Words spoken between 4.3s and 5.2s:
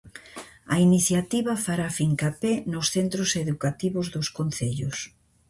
concellos.